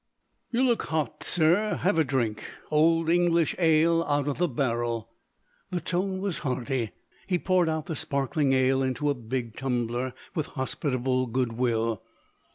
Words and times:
"You 0.49 0.63
look 0.63 0.81
hot, 0.87 1.23
sir; 1.23 1.75
have 1.75 1.99
a 1.99 2.03
drink. 2.03 2.43
Old 2.71 3.07
English 3.07 3.55
ale, 3.59 4.03
out 4.05 4.27
of 4.27 4.39
the 4.39 4.47
barrel." 4.47 5.09
The 5.69 5.79
tone 5.79 6.19
was 6.19 6.39
hearty. 6.39 6.89
He 7.27 7.37
poured 7.37 7.69
out 7.69 7.85
the 7.85 7.95
sparkling 7.95 8.51
ale 8.51 8.81
into 8.81 9.11
a 9.11 9.13
big 9.13 9.55
tumbler, 9.55 10.15
with 10.33 10.47
hospitable 10.57 11.27
good 11.27 11.53
will. 11.53 12.01